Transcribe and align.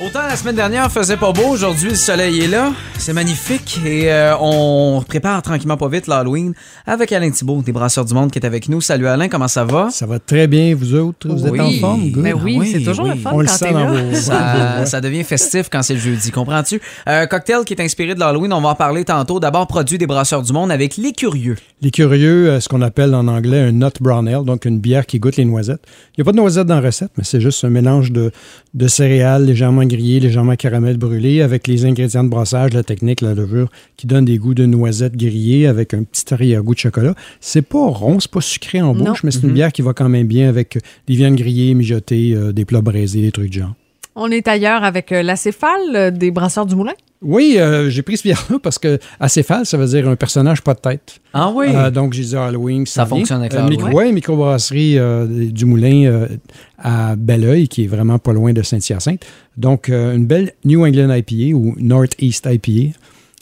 Autant 0.00 0.22
la 0.22 0.36
semaine 0.36 0.54
dernière 0.54 0.92
faisait 0.92 1.16
pas 1.16 1.32
beau, 1.32 1.48
aujourd'hui 1.48 1.88
le 1.88 1.94
soleil 1.96 2.44
est 2.44 2.46
là, 2.46 2.72
c'est 2.98 3.12
magnifique 3.12 3.80
et 3.84 4.12
euh, 4.12 4.32
on 4.40 5.02
prépare 5.02 5.42
tranquillement 5.42 5.76
pas 5.76 5.88
vite 5.88 6.06
l'Halloween 6.06 6.54
avec 6.86 7.10
Alain 7.10 7.32
Thibault 7.32 7.62
des 7.62 7.72
Brasseurs 7.72 8.04
du 8.04 8.14
Monde 8.14 8.30
qui 8.30 8.38
est 8.38 8.46
avec 8.46 8.68
nous. 8.68 8.80
Salut 8.80 9.08
Alain, 9.08 9.28
comment 9.28 9.48
ça 9.48 9.64
va? 9.64 9.88
Ça 9.90 10.06
va 10.06 10.20
très 10.20 10.46
bien, 10.46 10.76
vous 10.76 10.94
autres, 10.94 11.28
vous 11.28 11.44
êtes 11.48 11.60
en 11.60 11.72
forme? 11.80 12.10
Good. 12.12 12.22
Mais 12.22 12.32
Ben 12.32 12.40
oui, 12.44 12.54
Ah 12.56 12.60
oui, 12.60 12.70
c'est 12.74 12.84
toujours 12.88 13.06
oui. 13.06 13.14
le 13.16 13.20
fun 13.20 13.30
On 13.34 13.40
le 13.40 13.46
quand 13.46 13.52
sent 13.52 13.64
t'es 13.66 13.72
dans 13.72 13.88
là. 13.88 14.02
vos... 14.04 14.14
Ça, 14.14 14.84
ça 14.86 15.00
devient 15.00 15.24
festif 15.24 15.68
quand 15.68 15.82
c'est 15.82 15.94
le 15.94 16.00
jeudi, 16.00 16.30
comprends-tu? 16.30 16.80
Euh, 17.08 17.26
cocktail 17.26 17.64
qui 17.64 17.74
est 17.74 17.82
inspiré 17.82 18.14
de 18.14 18.20
l'Halloween, 18.20 18.52
on 18.52 18.60
va 18.60 18.68
en 18.68 18.74
parler 18.76 19.04
tantôt. 19.04 19.40
D'abord, 19.40 19.66
produit 19.66 19.98
des 19.98 20.06
Brasseurs 20.06 20.42
du 20.42 20.52
Monde 20.52 20.70
avec 20.70 20.96
les 20.96 21.10
curieux. 21.12 21.56
Les 21.82 21.90
curieux, 21.90 22.50
euh, 22.50 22.60
ce 22.60 22.68
qu'on 22.68 22.82
appelle 22.82 23.16
en 23.16 23.26
anglais 23.26 23.58
un 23.62 23.72
nut 23.72 24.00
brown 24.00 24.28
ale, 24.28 24.44
donc 24.44 24.64
une 24.64 24.78
bière 24.78 25.06
qui 25.06 25.18
goûte 25.18 25.36
les 25.36 25.44
noisettes. 25.44 25.82
Il 26.16 26.20
n'y 26.20 26.22
a 26.22 26.24
pas 26.24 26.32
de 26.32 26.36
noisettes 26.36 26.68
dans 26.68 26.76
la 26.76 26.86
recette, 26.86 27.10
mais 27.18 27.24
c'est 27.24 27.40
juste 27.40 27.64
un 27.64 27.70
mélange 27.70 28.12
de, 28.12 28.30
de 28.74 28.86
céréales 28.86 29.44
légèrement 29.44 29.87
grillées, 29.88 30.20
légèrement 30.20 30.54
caramel 30.54 30.96
brûlé, 30.96 31.42
avec 31.42 31.66
les 31.66 31.84
ingrédients 31.84 32.22
de 32.22 32.28
brassage, 32.28 32.72
la 32.74 32.84
technique, 32.84 33.20
la 33.20 33.34
levure, 33.34 33.68
qui 33.96 34.06
donne 34.06 34.24
des 34.24 34.38
goûts 34.38 34.54
de 34.54 34.66
noisettes 34.66 35.16
grillées 35.16 35.66
avec 35.66 35.94
un 35.94 36.04
petit 36.04 36.32
arrière-goût 36.32 36.74
de 36.74 36.78
chocolat. 36.78 37.14
C'est 37.40 37.62
pas 37.62 37.86
rond, 37.86 38.20
c'est 38.20 38.30
pas 38.30 38.40
sucré 38.40 38.80
en 38.80 38.94
Non. 38.94 39.04
bouche, 39.06 39.24
mais 39.24 39.30
c'est 39.32 39.42
une 39.42 39.52
bière 39.52 39.72
qui 39.72 39.82
va 39.82 39.92
quand 39.94 40.08
même 40.08 40.26
bien 40.28 40.48
avec 40.48 40.78
des 41.08 41.14
viandes 41.14 41.36
grillées, 41.36 41.74
mijotées, 41.74 42.34
euh, 42.34 42.52
des 42.52 42.64
plats 42.64 42.80
braisés, 42.82 43.22
des 43.22 43.32
trucs 43.32 43.50
du 43.50 43.58
genre. 43.58 43.74
On 44.14 44.30
est 44.30 44.46
ailleurs 44.48 44.84
avec 44.84 45.12
euh, 45.12 45.22
la 45.22 45.36
céphale 45.36 45.94
euh, 45.94 46.10
des 46.10 46.30
Brasseurs 46.30 46.66
du 46.66 46.74
Moulin. 46.74 46.92
Oui, 47.20 47.56
euh, 47.58 47.90
j'ai 47.90 48.02
pris 48.02 48.16
ce 48.16 48.22
bière-là 48.22 48.58
parce 48.62 48.78
que 48.78 48.98
acéphale, 49.18 49.66
ça 49.66 49.76
veut 49.76 49.86
dire 49.86 50.08
un 50.08 50.14
personnage 50.16 50.62
pas 50.62 50.74
de 50.74 50.78
tête. 50.80 51.18
Ah 51.32 51.50
oui? 51.52 51.66
Euh, 51.74 51.90
donc, 51.90 52.12
j'ai 52.12 52.22
dit 52.22 52.36
Halloween. 52.36 52.86
Ça 52.86 53.04
vient. 53.04 53.16
fonctionne 53.16 53.40
avec 53.40 53.52
Euh, 53.54 53.56
l'Halloween. 53.56 53.78
micro, 53.84 53.96
ouais, 53.98 54.12
microbrasserie 54.12 54.98
du 55.52 55.64
Moulin 55.64 56.26
à 56.78 57.16
Belleuil, 57.16 57.66
qui 57.68 57.84
est 57.84 57.88
vraiment 57.88 58.18
pas 58.18 58.32
loin 58.32 58.52
de 58.52 58.62
Saint-Hyacinthe. 58.62 59.24
Donc, 59.56 59.88
une 59.88 60.26
belle 60.26 60.52
New 60.64 60.84
England 60.86 61.12
IPA 61.12 61.56
ou 61.56 61.74
Northeast 61.78 62.46
IPA. 62.50 62.94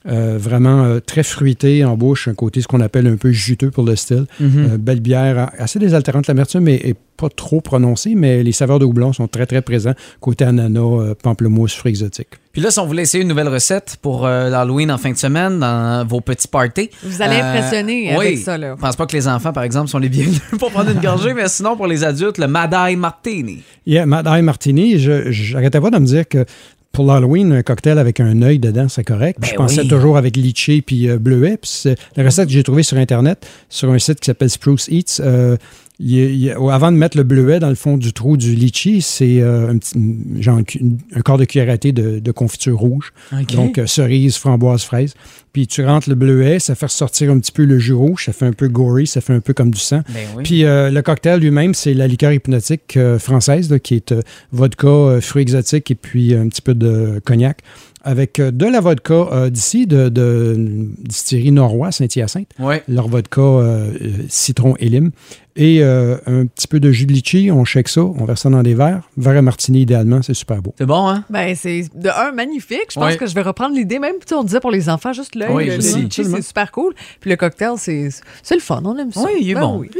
Vraiment 0.04 0.98
très 1.04 1.22
fruité 1.24 1.84
en 1.84 1.96
bouche, 1.96 2.28
un 2.28 2.34
côté 2.34 2.60
ce 2.60 2.68
qu'on 2.68 2.80
appelle 2.80 3.06
un 3.08 3.16
peu 3.16 3.32
juteux 3.32 3.70
pour 3.70 3.84
le 3.84 3.96
style. 3.96 4.26
Mhm. 4.40 4.50
Euh, 4.56 4.78
belle 4.78 5.00
bière, 5.00 5.50
assez 5.58 5.78
désaltérante. 5.78 6.28
L'amertume 6.28 6.68
est 6.68 6.94
pas 7.16 7.28
trop 7.28 7.60
prononcée, 7.60 8.14
mais 8.14 8.42
les 8.42 8.52
saveurs 8.52 8.78
de 8.78 8.84
houblon 8.84 9.12
sont 9.12 9.28
très, 9.28 9.46
très 9.46 9.62
présents. 9.62 9.94
Côté 10.20 10.44
ananas, 10.44 10.80
euh, 10.80 11.14
pamplemousse, 11.20 11.74
fruits 11.74 11.90
exotiques. 11.90 12.28
Puis 12.52 12.62
là, 12.62 12.70
si 12.70 12.78
on 12.78 12.86
voulait 12.86 13.02
essayer 13.02 13.22
une 13.22 13.28
nouvelle 13.28 13.48
recette 13.48 13.98
pour 14.00 14.26
euh, 14.26 14.48
l'Halloween 14.48 14.90
en 14.90 14.98
fin 14.98 15.10
de 15.10 15.16
semaine 15.16 15.58
dans 15.58 16.06
vos 16.06 16.20
petits 16.20 16.48
parties. 16.48 16.90
Vous 17.02 17.20
allez 17.22 17.36
Euh, 17.36 17.50
impressionner 17.50 18.10
oui. 18.16 18.26
avec 18.26 18.38
ça. 18.38 18.56
Là. 18.56 18.74
Je 18.76 18.80
pense 18.80 18.96
pas 18.96 19.06
que 19.06 19.16
les 19.16 19.28
enfants, 19.28 19.52
par 19.52 19.64
exemple, 19.64 19.88
sont 19.88 19.98
les 19.98 20.08
bienvenus 20.08 20.40
pour 20.58 20.70
prendre 20.70 20.90
une 20.90 21.00
gorgée, 21.00 21.34
mais 21.34 21.48
sinon, 21.48 21.76
pour 21.76 21.86
les 21.86 22.02
adultes, 22.04 22.38
le 22.38 22.46
Madai 22.46 22.96
Martini. 22.96 23.62
Yeah, 23.86 24.06
Mad 24.06 24.26
Eye 24.26 24.42
Martini, 24.42 24.98
je 24.98 25.30
j'arrêtais 25.30 25.80
pas 25.80 25.90
de 25.90 25.98
me 25.98 26.06
dire 26.06 26.26
que 26.28 26.44
pour 26.92 27.04
l'Halloween, 27.04 27.52
un 27.52 27.62
cocktail 27.62 27.98
avec 27.98 28.20
un 28.20 28.40
œil 28.40 28.58
dedans, 28.58 28.88
c'est 28.88 29.04
correct. 29.04 29.38
Ben 29.38 29.48
je 29.48 29.54
pensais 29.54 29.82
oui. 29.82 29.88
toujours 29.88 30.16
avec 30.16 30.34
litchi 30.34 30.80
puis 30.80 31.10
euh, 31.10 31.18
bleuet. 31.18 31.58
Puis 31.58 31.92
la 32.16 32.24
recette 32.24 32.46
que 32.46 32.52
j'ai 32.54 32.62
trouvée 32.62 32.82
sur 32.82 32.96
Internet, 32.96 33.46
sur 33.68 33.90
un 33.90 33.98
site 33.98 34.18
qui 34.20 34.26
s'appelle 34.26 34.48
Spruce 34.48 34.88
Eats. 34.88 35.20
euh, 35.20 35.58
il 35.98 36.16
il 36.18 36.50
avant 36.70 36.92
de 36.92 36.96
mettre 36.96 37.16
le 37.16 37.22
bleuet 37.22 37.58
dans 37.58 37.68
le 37.68 37.74
fond 37.74 37.96
du 37.96 38.12
trou 38.12 38.36
du 38.36 38.54
litchi, 38.54 39.02
c'est 39.02 39.40
euh, 39.40 39.70
un, 39.70 39.78
petit, 39.78 39.94
genre 40.40 40.58
un 40.58 41.20
quart 41.22 41.38
de 41.38 41.44
cuillère 41.44 41.70
à 41.70 41.78
thé 41.78 41.92
de, 41.92 42.18
de 42.18 42.32
confiture 42.32 42.78
rouge. 42.78 43.12
Donc, 43.54 43.78
euh, 43.78 43.86
cerise, 43.86 44.36
framboise, 44.36 44.82
fraise. 44.82 45.14
Puis 45.52 45.66
tu 45.66 45.84
rentres 45.84 46.10
le 46.10 46.14
bleuet, 46.14 46.58
ça 46.58 46.74
fait 46.74 46.86
ressortir 46.86 47.30
un 47.30 47.38
petit 47.38 47.52
peu 47.52 47.64
le 47.64 47.78
jus 47.78 47.94
rouge, 47.94 48.26
ça 48.26 48.34
fait 48.34 48.44
un 48.44 48.52
peu 48.52 48.68
gory, 48.68 49.06
ça 49.06 49.22
fait 49.22 49.32
un 49.32 49.40
peu 49.40 49.54
comme 49.54 49.70
du 49.70 49.80
sang. 49.80 50.02
Ben 50.12 50.26
oui. 50.36 50.42
Puis 50.42 50.64
euh, 50.64 50.90
le 50.90 51.00
cocktail 51.00 51.40
lui-même, 51.40 51.72
c'est 51.72 51.94
la 51.94 52.06
liqueur 52.06 52.32
hypnotique 52.32 52.98
française, 53.18 53.70
là, 53.70 53.78
qui 53.78 53.94
est 53.94 54.14
vodka, 54.52 55.18
fruits 55.22 55.42
exotiques 55.42 55.90
et 55.90 55.94
puis 55.94 56.34
un 56.34 56.48
petit 56.48 56.62
peu 56.62 56.74
de 56.74 57.20
cognac. 57.24 57.62
Avec 58.06 58.40
de 58.40 58.66
la 58.66 58.80
vodka 58.80 59.14
euh, 59.32 59.50
d'ici, 59.50 59.88
de, 59.88 60.08
de 60.08 60.54
distillerie 61.00 61.50
Norrois, 61.50 61.90
Saint-Hyacinthe. 61.90 62.52
Ouais. 62.60 62.84
Leur 62.86 63.08
vodka 63.08 63.40
euh, 63.40 63.92
citron 64.28 64.76
et 64.78 64.88
lime. 64.88 65.10
Et 65.58 65.82
euh, 65.82 66.16
un 66.26 66.44
petit 66.46 66.68
peu 66.68 66.80
de 66.80 66.92
jus 66.92 67.06
de 67.06 67.12
litchi, 67.14 67.50
on 67.50 67.64
shake 67.64 67.88
ça, 67.88 68.02
on 68.02 68.24
verse 68.26 68.42
ça 68.42 68.50
dans 68.50 68.62
des 68.62 68.74
verres. 68.74 69.02
Verre 69.16 69.38
à 69.38 69.42
martini 69.42 69.80
idéalement, 69.82 70.20
c'est 70.22 70.34
super 70.34 70.60
beau. 70.60 70.74
C'est 70.76 70.84
bon, 70.86 71.08
hein? 71.08 71.24
Ben, 71.30 71.54
c'est 71.56 71.84
de 71.94 72.08
un 72.10 72.32
magnifique. 72.32 72.88
Je 72.94 73.00
pense 73.00 73.16
que 73.16 73.26
je 73.26 73.34
vais 73.34 73.42
reprendre 73.42 73.74
l'idée. 73.74 73.98
Même, 73.98 74.16
tu 74.20 74.26
sais, 74.28 74.34
on 74.34 74.44
disait 74.44 74.60
pour 74.60 74.70
les 74.70 74.88
enfants, 74.90 75.12
juste 75.14 75.34
l'œil, 75.34 75.48
Oui, 75.52 75.64
le, 75.66 75.72
le 75.78 75.78
litchi, 75.78 76.24
c'est 76.24 76.42
super 76.42 76.70
cool. 76.72 76.94
Puis 77.20 77.30
le 77.30 77.36
cocktail, 77.36 77.72
c'est 77.78 78.10
c'est 78.42 78.54
le 78.54 78.60
fun. 78.60 78.82
On 78.84 78.96
aime 78.98 79.12
ça. 79.12 79.22
Oui, 79.24 79.30
il 79.40 79.50
est 79.50 79.54
Ben 79.54 79.60
bon. 79.62 79.78
oui. 79.80 79.90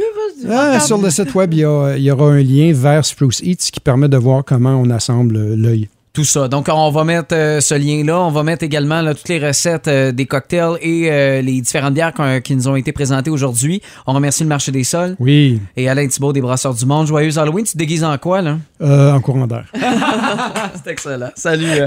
Ah, 0.49 0.79
sur 0.79 0.99
le 1.01 1.09
site 1.09 1.33
web, 1.33 1.53
il 1.53 1.59
y, 1.59 1.63
a- 1.65 1.95
il 1.97 2.03
y 2.03 2.11
aura 2.11 2.27
un 2.29 2.41
lien 2.43 2.71
vers 2.73 3.03
Spruce 3.03 3.41
Eats 3.43 3.71
qui 3.71 3.79
permet 3.79 4.07
de 4.09 4.17
voir 4.17 4.43
comment 4.45 4.75
on 4.79 4.89
assemble 4.91 5.55
l'œil. 5.55 5.89
Tout 6.17 6.23
ça. 6.23 6.47
Donc, 6.47 6.67
on 6.73 6.89
va 6.89 7.03
mettre 7.03 7.35
euh, 7.35 7.61
ce 7.61 7.75
lien-là. 7.75 8.19
On 8.19 8.31
va 8.31 8.41
mettre 8.41 8.63
également 8.63 9.03
là, 9.03 9.13
toutes 9.13 9.29
les 9.29 9.37
recettes 9.37 9.87
euh, 9.87 10.11
des 10.11 10.25
cocktails 10.25 10.79
et 10.81 11.11
euh, 11.11 11.43
les 11.43 11.61
différentes 11.61 11.93
bières 11.93 12.11
qui 12.43 12.55
nous 12.55 12.67
ont 12.67 12.75
été 12.75 12.91
présentées 12.91 13.29
aujourd'hui. 13.29 13.83
On 14.07 14.13
remercie 14.13 14.41
le 14.41 14.49
marché 14.49 14.71
des 14.71 14.83
sols 14.83 15.15
Oui, 15.19 15.61
et 15.75 15.87
Alain 15.87 16.07
Thibault 16.07 16.33
des 16.33 16.41
Brasseurs 16.41 16.73
du 16.73 16.87
Monde. 16.87 17.05
Joyeux 17.05 17.37
Halloween. 17.37 17.65
Tu 17.65 17.73
te 17.73 17.77
déguises 17.77 18.03
en 18.03 18.17
quoi, 18.17 18.41
là? 18.41 18.57
euh, 18.81 19.13
en 19.13 19.19
courant 19.21 19.45
d'air. 19.45 19.65
C'est 20.83 20.89
excellent. 20.91 21.29
Salut. 21.35 21.83